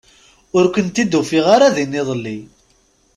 Ur 0.57 0.65
kent-id-ufiɣ 0.73 1.45
ara 1.55 1.75
din 1.75 1.97
iḍelli. 2.01 2.37